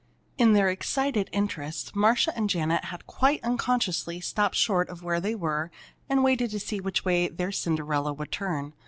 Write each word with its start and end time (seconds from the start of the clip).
In 0.39 0.53
their 0.53 0.67
excited 0.67 1.29
interest 1.31 1.95
Marcia 1.95 2.35
and 2.35 2.49
Janet 2.49 2.85
had, 2.85 3.05
quite 3.05 3.39
unconsciously, 3.43 4.19
stopped 4.19 4.55
short 4.55 4.89
where 5.03 5.21
they 5.21 5.35
were 5.35 5.69
and 6.09 6.23
waited 6.23 6.49
to 6.49 6.59
see 6.59 6.79
which 6.79 7.05
way 7.05 7.27
their 7.27 7.51
Cinderella 7.51 8.11
would 8.11 8.31
turn. 8.31 8.73